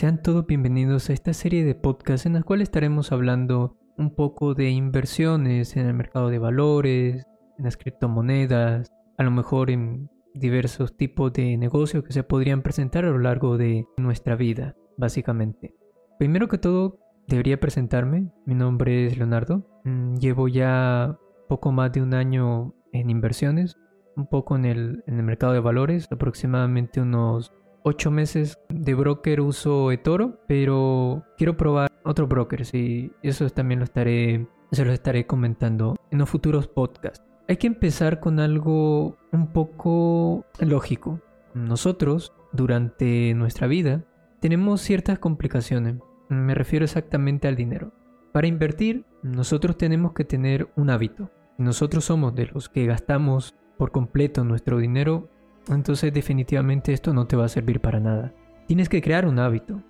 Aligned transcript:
Sean 0.00 0.22
todos 0.22 0.46
bienvenidos 0.46 1.10
a 1.10 1.12
esta 1.12 1.34
serie 1.34 1.62
de 1.62 1.74
podcasts 1.74 2.24
en 2.24 2.32
las 2.32 2.44
cuales 2.44 2.70
estaremos 2.70 3.12
hablando 3.12 3.76
un 3.98 4.14
poco 4.14 4.54
de 4.54 4.70
inversiones 4.70 5.76
en 5.76 5.86
el 5.86 5.92
mercado 5.92 6.30
de 6.30 6.38
valores, 6.38 7.26
en 7.58 7.64
las 7.66 7.76
criptomonedas, 7.76 8.90
a 9.18 9.22
lo 9.22 9.30
mejor 9.30 9.70
en 9.70 10.08
diversos 10.32 10.96
tipos 10.96 11.34
de 11.34 11.54
negocios 11.58 12.02
que 12.02 12.14
se 12.14 12.22
podrían 12.22 12.62
presentar 12.62 13.04
a 13.04 13.10
lo 13.10 13.18
largo 13.18 13.58
de 13.58 13.84
nuestra 13.98 14.36
vida, 14.36 14.74
básicamente. 14.96 15.74
Primero 16.18 16.48
que 16.48 16.56
todo, 16.56 16.98
debería 17.28 17.60
presentarme. 17.60 18.32
Mi 18.46 18.54
nombre 18.54 19.04
es 19.04 19.18
Leonardo. 19.18 19.66
Mm, 19.84 20.14
llevo 20.14 20.48
ya 20.48 21.18
poco 21.46 21.72
más 21.72 21.92
de 21.92 22.00
un 22.00 22.14
año 22.14 22.72
en 22.94 23.10
inversiones, 23.10 23.76
un 24.16 24.26
poco 24.28 24.56
en 24.56 24.64
el, 24.64 25.04
en 25.06 25.18
el 25.18 25.24
mercado 25.24 25.52
de 25.52 25.60
valores, 25.60 26.08
aproximadamente 26.10 27.02
unos 27.02 27.52
8 27.82 28.10
meses 28.10 28.58
de 28.68 28.94
broker 28.94 29.40
uso 29.40 29.92
eToro, 29.92 30.40
pero 30.46 31.24
quiero 31.36 31.56
probar 31.56 31.90
otro 32.04 32.26
broker 32.26 32.62
y 32.72 33.12
eso 33.22 33.48
también 33.50 33.80
lo 33.80 33.84
estaré, 33.84 34.46
se 34.72 34.84
lo 34.84 34.92
estaré 34.92 35.26
comentando 35.26 35.96
en 36.10 36.18
los 36.18 36.28
futuros 36.28 36.68
podcasts. 36.68 37.24
Hay 37.48 37.56
que 37.56 37.66
empezar 37.66 38.20
con 38.20 38.38
algo 38.38 39.16
un 39.32 39.48
poco 39.52 40.44
lógico. 40.60 41.20
Nosotros, 41.54 42.32
durante 42.52 43.34
nuestra 43.34 43.66
vida, 43.66 44.04
tenemos 44.40 44.80
ciertas 44.80 45.18
complicaciones. 45.18 45.96
Me 46.28 46.54
refiero 46.54 46.84
exactamente 46.84 47.48
al 47.48 47.56
dinero. 47.56 47.92
Para 48.32 48.46
invertir, 48.46 49.04
nosotros 49.22 49.76
tenemos 49.76 50.12
que 50.12 50.24
tener 50.24 50.68
un 50.76 50.90
hábito. 50.90 51.30
Nosotros 51.58 52.04
somos 52.04 52.34
de 52.36 52.46
los 52.46 52.68
que 52.68 52.86
gastamos 52.86 53.56
por 53.76 53.90
completo 53.90 54.44
nuestro 54.44 54.78
dinero, 54.78 55.28
entonces 55.68 56.12
definitivamente 56.12 56.92
esto 56.92 57.12
no 57.12 57.26
te 57.26 57.36
va 57.36 57.44
a 57.44 57.48
servir 57.48 57.80
para 57.80 58.00
nada. 58.00 58.32
Tienes 58.66 58.88
que 58.88 59.02
crear 59.02 59.26
un 59.26 59.38
hábito. 59.38 59.82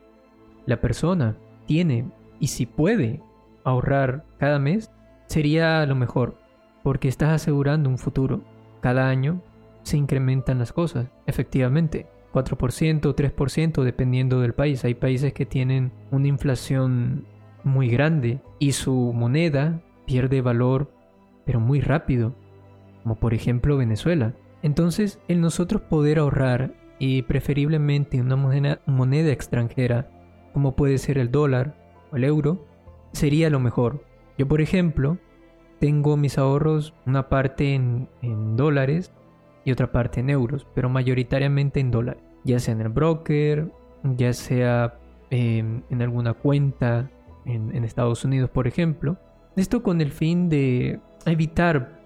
La 0.67 0.81
persona 0.81 1.37
tiene 1.67 2.11
y 2.39 2.49
si 2.49 2.67
puede 2.67 3.21
ahorrar 3.65 4.25
cada 4.39 4.59
mes, 4.59 4.91
sería 5.27 5.85
lo 5.87 5.95
mejor, 5.95 6.39
porque 6.83 7.09
estás 7.09 7.31
asegurando 7.31 7.89
un 7.89 7.99
futuro. 7.99 8.43
Cada 8.81 9.09
año 9.09 9.43
se 9.83 9.97
incrementan 9.97 10.59
las 10.59 10.73
cosas, 10.73 11.09
efectivamente. 11.27 12.07
4% 12.33 13.07
o 13.07 13.17
3% 13.17 13.83
dependiendo 13.83 14.41
del 14.41 14.55
país. 14.55 14.85
Hay 14.85 14.95
países 14.95 15.33
que 15.33 15.47
tienen 15.47 15.93
una 16.11 16.29
inflación 16.29 17.27
muy 17.65 17.89
grande 17.89 18.41
y 18.59 18.73
su 18.73 19.13
moneda 19.13 19.83
pierde 20.07 20.41
valor 20.41 20.93
pero 21.45 21.61
muy 21.61 21.81
rápido, 21.81 22.35
como 23.03 23.17
por 23.17 23.35
ejemplo 23.35 23.77
Venezuela. 23.77 24.35
Entonces, 24.63 25.19
el 25.29 25.41
nosotros 25.41 25.83
poder 25.83 26.19
ahorrar 26.19 26.75
y 26.99 27.23
preferiblemente 27.23 28.21
una 28.21 28.37
moneda, 28.37 29.33
extranjera, 29.33 30.11
como 30.53 30.77
puede 30.77 30.99
ser 30.99 31.19
el 31.19 31.31
dólar 31.31 31.75
o 32.13 32.17
el 32.17 32.25
euro, 32.25 32.67
sería 33.13 33.49
lo 33.49 33.59
mejor. 33.59 34.05
Yo, 34.37 34.47
por 34.47 34.61
ejemplo, 34.61 35.19
tengo 35.79 36.17
mis 36.17 36.37
ahorros 36.37 36.95
una 37.07 37.29
parte 37.29 37.75
en, 37.75 38.09
dólares 38.57 39.13
y 39.65 39.73
otra 39.73 39.93
parte 39.93 40.21
en 40.21 40.29
euros, 40.29 40.67
pero 40.75 40.91
mayoritariamente 40.91 41.81
en 41.81 41.91
dólares, 41.91 42.23
ya 42.45 42.59
sea 42.59 42.75
en 42.75 42.83
el 42.83 42.89
broker, 42.91 43.73
ya 44.03 44.35
sea 44.35 44.99
em, 45.31 45.83
en 45.89 46.03
alguna 46.03 46.35
cuenta 46.35 47.11
en, 47.47 47.75
en 47.75 47.85
Estados 47.85 48.25
Unidos, 48.27 48.51
por 48.51 48.67
ejemplo. 48.67 49.17
Esto 49.57 49.83
con 49.83 50.03
el 50.03 50.13
fin 50.13 50.51
de 50.51 51.01
evitar 51.25 52.00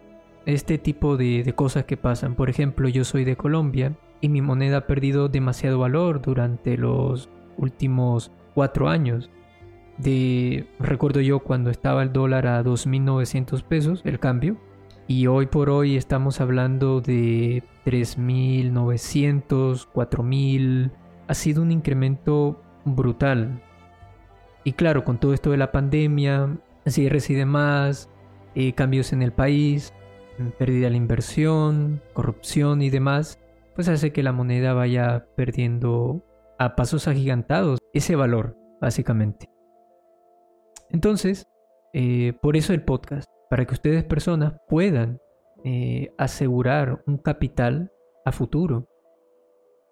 este 0.46 0.78
tipo 0.78 1.16
de, 1.16 1.52
cosas 1.54 1.84
que 1.84 1.96
pasan. 1.96 2.34
Por 2.34 2.50
ejemplo, 2.50 2.88
yo 2.88 3.04
soy 3.04 3.24
de 3.24 3.36
Colombia 3.36 3.96
y 4.20 4.28
mi 4.28 4.42
moneda 4.42 4.78
ha 4.78 4.86
perdido 4.86 5.28
demasiado 5.28 5.78
valor 5.78 6.22
durante 6.22 6.76
los 6.76 7.28
últimos 7.56 8.30
cuatro 8.54 8.88
años. 8.88 9.30
De, 9.98 10.66
recuerdo 10.78 11.20
yo 11.20 11.40
cuando 11.40 11.70
estaba 11.70 12.02
el 12.02 12.12
dólar 12.12 12.46
a 12.46 12.64
2.900 12.64 13.62
pesos, 13.62 14.02
el 14.04 14.18
cambio, 14.18 14.56
y 15.06 15.26
hoy 15.26 15.46
por 15.46 15.70
hoy 15.70 15.96
estamos 15.96 16.40
hablando 16.40 17.00
de 17.00 17.62
3.900, 17.84 19.88
4.000. 19.92 20.90
Ha 21.28 21.34
sido 21.34 21.62
un 21.62 21.72
incremento 21.72 22.62
brutal. 22.84 23.62
Y 24.64 24.72
claro, 24.72 25.04
con 25.04 25.18
todo 25.18 25.34
esto 25.34 25.50
de 25.50 25.58
la 25.58 25.72
pandemia, 25.72 26.56
cierres 26.86 27.28
y 27.28 27.34
demás, 27.34 28.08
eh, 28.54 28.72
cambios 28.72 29.12
en 29.12 29.22
el 29.22 29.32
país, 29.32 29.92
pérdida 30.58 30.86
de 30.86 30.90
la 30.90 30.96
inversión, 30.96 32.02
corrupción 32.12 32.82
y 32.82 32.90
demás, 32.90 33.38
pues 33.74 33.88
hace 33.88 34.12
que 34.12 34.22
la 34.22 34.32
moneda 34.32 34.72
vaya 34.72 35.26
perdiendo 35.36 36.24
a 36.58 36.76
pasos 36.76 37.08
agigantados 37.08 37.78
ese 37.92 38.16
valor, 38.16 38.56
básicamente. 38.80 39.48
Entonces, 40.90 41.46
eh, 41.92 42.34
por 42.40 42.56
eso 42.56 42.72
el 42.72 42.82
podcast, 42.82 43.28
para 43.50 43.64
que 43.64 43.74
ustedes 43.74 44.04
personas 44.04 44.54
puedan 44.68 45.18
eh, 45.64 46.12
asegurar 46.18 47.02
un 47.06 47.18
capital 47.18 47.90
a 48.24 48.32
futuro, 48.32 48.88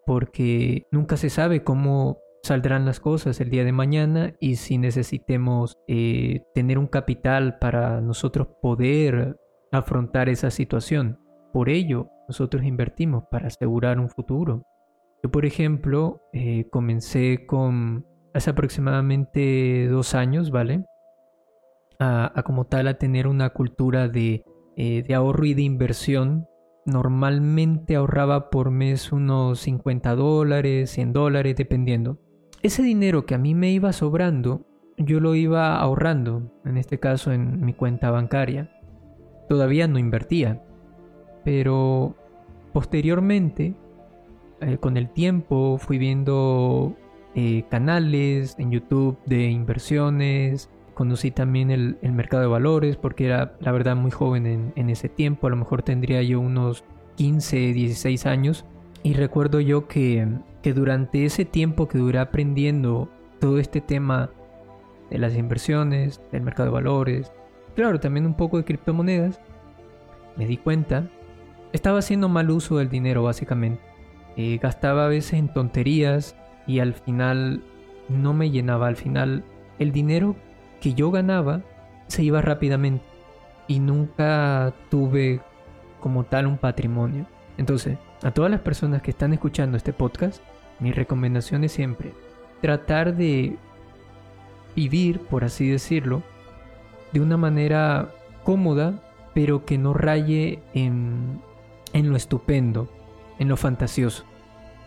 porque 0.07 0.87
nunca 0.91 1.17
se 1.17 1.31
sabe 1.31 1.63
cómo 1.63 2.19
saldrán 2.43 2.85
las 2.85 2.99
cosas 2.99 3.41
el 3.41 3.51
día 3.51 3.65
de 3.65 3.73
mañana 3.73 4.35
y 4.41 4.57
si 4.57 4.79
necesitemos 4.79 5.79
eh, 5.87 6.43
tener 6.55 6.79
un 6.79 6.89
capital 6.89 7.59
para 7.59 8.01
nosotros 8.01 8.49
poder 8.61 9.37
afrontar 9.73 10.29
esa 10.29 10.51
situación. 10.51 11.19
Por 11.53 11.69
ello, 11.69 12.11
nosotros 12.29 12.65
invertimos 12.65 13.25
para 13.31 13.49
asegurar 13.49 13.99
un 13.99 14.09
futuro. 14.09 14.63
Yo, 15.23 15.31
por 15.31 15.45
ejemplo, 15.47 16.23
eh, 16.33 16.69
comencé 16.71 17.47
con 17.47 18.07
hace 18.35 18.51
aproximadamente 18.51 19.89
dos 19.89 20.15
años, 20.15 20.51
¿vale? 20.51 20.85
A, 21.99 22.43
como 22.45 22.67
tal 22.67 22.89
a 22.89 22.99
tener 22.99 23.27
una 23.27 23.51
cultura 23.51 24.09
de, 24.09 24.45
eh, 24.77 25.05
de 25.07 25.15
ahorro 25.15 25.45
y 25.45 25.55
de 25.55 25.63
inversión. 25.63 26.47
Normalmente 26.85 27.95
ahorraba 27.95 28.51
por 28.51 28.71
mes 28.71 29.13
unos 29.13 29.61
50 29.61 30.15
dólares, 30.17 30.91
100 30.91 31.13
dólares, 31.13 31.57
dependiendo. 31.57 32.19
Ese 32.63 32.83
dinero 32.83 33.25
que 33.25 33.35
a 33.35 33.39
mí 33.39 33.55
me 33.55 33.71
iba 33.71 33.93
sobrando, 33.93 34.67
yo 34.97 35.21
lo 35.21 35.35
iba 35.35 35.79
ahorrando, 35.79 36.53
en 36.65 36.77
este 36.77 36.99
caso 36.99 37.33
en 37.33 37.65
mi 37.65 37.73
cuenta 37.73 38.11
bancaria 38.11 38.71
todavía 39.49 39.89
no 39.89 39.99
invertía. 39.99 40.63
Pero 41.45 42.15
posteriormente, 42.73 43.75
eh, 44.61 44.79
con 44.79 44.97
el 44.97 45.11
tiempo, 45.11 45.79
fui 45.79 45.99
viendo 45.99 46.97
eh, 47.35 47.65
canales 47.71 48.57
en 48.59 48.71
YouTube 48.71 49.19
de 49.27 49.47
inversiones. 49.47 50.71
Conocí 50.95 51.31
también 51.31 51.71
el, 51.71 51.97
mercado 52.03 52.43
de 52.43 52.49
valores 52.49 52.97
porque 52.97 53.27
era, 53.27 53.57
la 53.61 53.73
verdad, 53.73 53.97
muy 53.97 54.11
joven 54.11 54.73
en, 54.77 54.91
ese 54.91 55.09
tiempo. 55.09 55.47
A 55.47 55.51
lo 55.51 55.57
mejor 55.57 55.83
tendría 55.83 56.23
yo 56.23 56.39
unos 56.41 56.85
15, 57.17 57.73
16 57.73 58.27
años. 58.27 58.65
Y 59.03 59.15
recuerdo 59.15 59.61
yo 59.61 59.89
que, 59.89 60.29
que 60.63 60.75
durante 60.75 61.25
ese 61.25 61.45
tiempo 61.45 61.89
que 61.89 61.99
duré 61.99 62.19
aprendiendo 62.19 63.09
todo 63.41 63.59
este 63.59 63.81
tema 63.81 64.31
de 65.11 65.19
las 65.19 65.35
inversiones, 65.35 66.21
del 66.31 66.43
mercado 66.43 66.69
de 66.69 66.75
valores, 66.75 67.33
claro, 67.75 68.01
también 68.01 68.27
un 68.27 68.35
poco 68.35 68.59
de 68.59 68.65
criptomonedas, 68.65 69.41
me 70.37 70.47
di 70.47 70.57
cuenta, 70.57 71.09
estaba 71.73 71.99
haciendo 71.99 72.29
mal 72.29 72.51
uso 72.51 72.79
del 72.79 72.89
dinero 72.89 73.23
básicamente. 73.23 73.83
Eh, 74.37 74.59
gastaba 74.63 75.07
a 75.07 75.09
veces 75.09 75.35
en 75.35 75.53
tonterías 75.53 76.37
y 76.67 76.79
al 76.79 76.95
final 76.95 77.63
no 78.09 78.33
me 78.33 78.51
llenaba. 78.51 78.89
Al 78.89 78.97
final 78.97 79.45
el 79.79 79.93
dinero 79.93 80.37
que 80.81 80.95
yo 80.95 81.11
ganaba 81.11 81.63
se 82.07 82.23
iba 82.23 82.41
rápidamente 82.41 83.05
y 83.67 83.79
nunca 83.79 84.75
tuve 84.91 85.41
como 86.01 86.25
tal 86.25 86.47
un 86.47 86.59
patrimonio. 86.59 87.27
Entonces, 87.59 87.99
a 88.23 88.31
todas 88.31 88.51
las 88.51 88.61
personas 88.61 89.03
que 89.03 89.11
están 89.11 89.33
escuchando 89.33 89.77
este 89.77 89.93
podcast, 89.93 90.43
mi 90.81 90.93
recomendación 90.93 91.65
es 91.65 91.73
siempre 91.73 92.13
tratar 92.61 93.15
de 93.15 93.57
vivir, 94.75 95.21
por 95.21 95.45
así 95.45 95.69
decirlo, 95.69 96.23
de 97.13 97.21
una 97.21 97.37
manera 97.37 98.11
cómoda, 98.45 99.03
pero 99.35 99.65
que 99.65 99.79
no 99.79 99.95
raye 99.95 100.61
en, 100.75 101.41
en 101.93 102.11
lo 102.11 102.17
estupendo, 102.17 102.89
en 103.39 103.49
lo 103.49 103.57
fantasioso. 103.57 104.25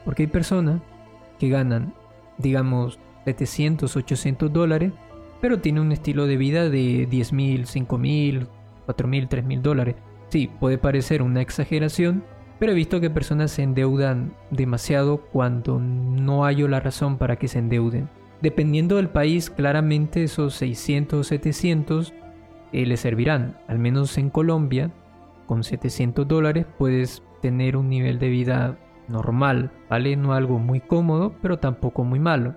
Porque 0.03 0.23
hay 0.23 0.27
personas 0.27 0.81
que 1.39 1.49
ganan, 1.49 1.93
digamos, 2.37 2.99
700, 3.25 3.95
800 3.95 4.53
dólares, 4.53 4.93
pero 5.41 5.59
tienen 5.59 5.83
un 5.83 5.91
estilo 5.91 6.27
de 6.27 6.37
vida 6.37 6.69
de 6.69 7.07
10 7.09 7.33
mil, 7.33 7.65
5 7.65 7.97
mil, 7.97 8.47
4 8.85 9.07
mil, 9.07 9.27
3 9.27 9.45
mil 9.45 9.61
dólares. 9.61 9.95
Sí, 10.29 10.49
puede 10.59 10.77
parecer 10.77 11.21
una 11.21 11.41
exageración, 11.41 12.23
pero 12.59 12.71
he 12.71 12.75
visto 12.75 13.01
que 13.01 13.09
personas 13.09 13.51
se 13.51 13.63
endeudan 13.63 14.33
demasiado 14.49 15.17
cuando 15.17 15.79
no 15.79 16.45
hay 16.45 16.67
la 16.67 16.79
razón 16.79 17.17
para 17.17 17.35
que 17.35 17.47
se 17.47 17.59
endeuden. 17.59 18.09
Dependiendo 18.45 18.97
del 18.97 19.09
país, 19.09 19.49
claramente 19.49 20.23
esos 20.23 20.53
600 20.53 21.19
o 21.19 21.23
700 21.23 22.13
eh, 22.73 22.85
le 22.85 22.95
servirán. 22.95 23.57
Al 23.67 23.79
menos 23.79 24.19
en 24.19 24.29
Colombia, 24.29 24.91
con 25.47 25.63
700 25.63 26.27
dólares 26.27 26.67
puedes 26.77 27.23
tener 27.41 27.75
un 27.75 27.89
nivel 27.89 28.19
de 28.19 28.29
vida 28.29 28.77
normal, 29.07 29.71
¿vale? 29.89 30.15
No 30.15 30.33
algo 30.33 30.59
muy 30.59 30.79
cómodo, 30.79 31.33
pero 31.41 31.57
tampoco 31.57 32.03
muy 32.03 32.19
malo. 32.19 32.53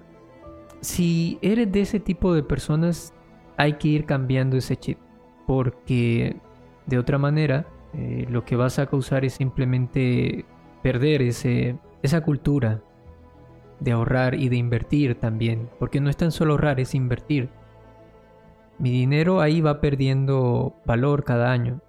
si 0.82 1.38
eres 1.40 1.72
de 1.72 1.80
ese 1.80 2.00
tipo 2.00 2.34
de 2.34 2.42
personas, 2.42 3.14
hay 3.56 3.78
que 3.78 3.88
ir 3.88 4.04
cambiando 4.04 4.58
ese 4.58 4.76
chip, 4.76 4.98
porque 5.46 6.36
de 6.84 6.98
otra 6.98 7.16
manera 7.16 7.64
eh, 7.94 8.26
lo 8.28 8.44
que 8.44 8.56
vas 8.56 8.78
a 8.78 8.84
causar 8.88 9.24
es 9.24 9.32
simplemente 9.32 10.44
perder 10.82 11.22
ese, 11.22 11.78
esa 12.02 12.20
cultura 12.20 12.82
de 13.80 13.92
ahorrar 13.92 14.34
y 14.34 14.48
de 14.48 14.56
invertir 14.56 15.14
también, 15.16 15.68
porque 15.78 16.00
no 16.00 16.10
es 16.10 16.16
tan 16.16 16.32
solo 16.32 16.52
ahorrar, 16.52 16.80
es 16.80 16.94
invertir. 16.94 17.50
Mi 18.78 18.90
dinero 18.90 19.40
ahí 19.40 19.60
va 19.60 19.80
perdiendo 19.80 20.76
valor 20.86 21.24
cada 21.24 21.50
año. 21.50 21.80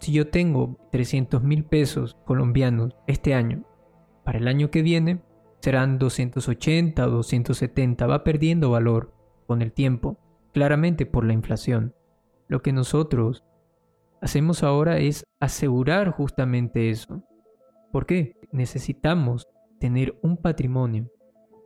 Si 0.00 0.12
yo 0.12 0.28
tengo 0.28 0.76
300 0.90 1.42
mil 1.42 1.64
pesos 1.64 2.16
colombianos 2.24 2.94
este 3.06 3.34
año, 3.34 3.64
para 4.24 4.38
el 4.38 4.48
año 4.48 4.70
que 4.70 4.82
viene 4.82 5.22
serán 5.60 5.98
280 5.98 7.06
o 7.06 7.10
270, 7.10 8.06
va 8.06 8.24
perdiendo 8.24 8.70
valor 8.70 9.12
con 9.46 9.62
el 9.62 9.72
tiempo, 9.72 10.18
claramente 10.52 11.06
por 11.06 11.24
la 11.24 11.32
inflación. 11.32 11.94
Lo 12.46 12.62
que 12.62 12.72
nosotros 12.72 13.44
hacemos 14.20 14.62
ahora 14.62 14.98
es 14.98 15.24
asegurar 15.40 16.10
justamente 16.10 16.90
eso. 16.90 17.22
¿Por 17.92 18.06
qué? 18.06 18.36
Necesitamos 18.52 19.48
tener 19.78 20.18
un 20.22 20.36
patrimonio. 20.36 21.10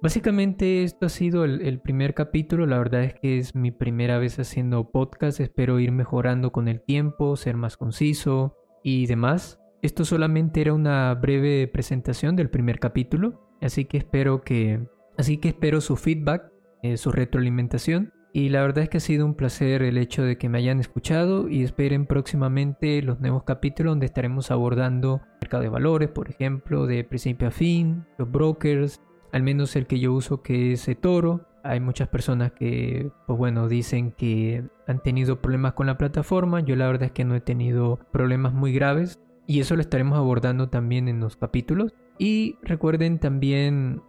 Básicamente 0.03 0.83
esto 0.83 1.07
ha 1.07 1.09
sido 1.09 1.45
el, 1.45 1.81
primer 1.81 2.13
capítulo, 2.15 2.67
la 2.67 2.79
verdad 2.79 3.05
es 3.05 3.15
que 3.15 3.39
es 3.39 3.55
mi 3.55 3.71
primera 3.71 4.19
vez 4.19 4.37
haciendo 4.41 4.91
podcast, 4.91 5.39
espero 5.39 5.79
ir 5.79 5.93
mejorando 5.93 6.51
con 6.51 6.67
el 6.67 6.83
tiempo, 6.83 7.37
ser 7.37 7.57
más 7.57 7.77
conciso 7.77 8.57
y 8.83 9.07
demás. 9.07 9.61
Esto 9.81 10.05
solamente 10.05 10.61
era 10.61 10.75
una 10.75 11.15
breve 11.15 11.69
presentación 11.69 12.35
del 12.35 12.51
primer 12.51 12.81
capítulo, 12.81 13.49
así 13.61 13.85
que 13.85 13.99
espero 13.99 14.43
que 14.43 14.89
así 15.17 15.39
que 15.39 15.51
espero 15.51 15.81
su 15.81 15.95
feedback, 15.95 16.51
eh, 16.83 16.97
su 16.97 17.13
retroalimentación 17.13 18.13
y 18.35 18.49
la 18.49 18.63
verdad 18.63 18.85
es 18.85 18.89
que 18.89 18.97
ha 18.97 19.01
sido 19.01 19.27
un 19.27 19.35
placer 19.35 19.83
el 19.83 19.99
hecho 19.99 20.23
de 20.23 20.39
que 20.39 20.49
me 20.49 20.59
hayan 20.59 20.81
escuchado 20.81 21.49
y 21.51 21.63
esperen 21.63 22.07
próximamente 22.07 23.03
los 23.03 23.21
nuevos 23.21 23.45
capítulos 23.45 23.91
donde 23.91 24.07
estaremos 24.07 24.51
abordando 24.51 25.21
el 25.25 25.39
mercado 25.43 25.63
de 25.63 25.69
valores, 25.69 26.09
por 26.09 26.31
ejemplo, 26.31 26.87
de 26.87 27.05
principio 27.05 27.49
a 27.49 27.51
fin, 27.51 28.07
los 28.17 28.31
brokers, 28.31 29.03
al 29.33 29.43
menos 29.43 29.77
el 29.77 29.87
que 29.87 30.01
yo 30.01 30.15
uso 30.15 30.43
que 30.43 30.73
es 30.73 30.89
Toro. 31.01 31.47
Hay 31.63 31.81
muchas 31.81 32.09
personas 32.09 32.53
que, 32.53 33.11
pues 33.27 33.39
bueno, 33.39 33.69
dicen 33.69 34.13
que 34.13 34.65
han 34.87 35.03
tenido 35.03 35.43
problemas 35.43 35.75
con 35.75 35.87
la 35.87 35.99
plataforma. 35.99 36.61
Yo 36.61 36.75
la 36.75 36.87
verdad 36.87 37.05
es 37.05 37.13
que 37.13 37.25
no 37.25 37.35
he 37.35 37.41
tenido 37.41 38.01
problemas 38.13 38.55
muy 38.55 38.73
graves 38.73 39.21
y 39.47 39.61
eso 39.61 39.77
lo 39.77 39.83
estaremos 39.83 40.19
abordando 40.19 40.71
también 40.71 41.07
en 41.07 41.21
los 41.21 41.37
capítulos. 41.37 41.93
Y 42.19 42.57
recuerden 42.63 43.19
también 43.19 44.01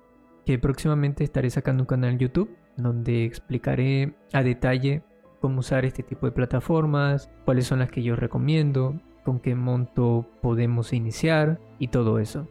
que 0.45 0.57
próximamente 0.59 1.25
estaré 1.25 1.49
sacando 1.49 1.83
un 1.83 1.87
canal 1.87 2.17
YouTube 2.17 2.49
donde 2.77 3.25
explicaré 3.25 4.15
a 4.33 4.43
detalle 4.43 5.03
cómo 5.39 5.59
usar 5.59 5.85
este 5.85 6.03
tipo 6.03 6.25
de 6.25 6.31
plataformas, 6.31 7.29
cuáles 7.45 7.67
son 7.67 7.79
las 7.79 7.91
que 7.91 8.03
yo 8.03 8.15
recomiendo, 8.15 8.99
con 9.23 9.39
qué 9.39 9.55
monto 9.55 10.27
podemos 10.41 10.93
iniciar 10.93 11.59
y 11.79 11.89
todo 11.89 12.19
eso. 12.19 12.47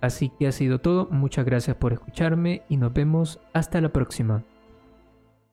Así 0.00 0.30
que 0.38 0.46
ha 0.46 0.52
sido 0.52 0.80
todo, 0.80 1.08
muchas 1.10 1.44
gracias 1.44 1.76
por 1.76 1.92
escucharme 1.92 2.62
y 2.68 2.76
nos 2.76 2.92
vemos 2.92 3.40
hasta 3.52 3.80
la 3.80 3.90
próxima. 3.90 4.44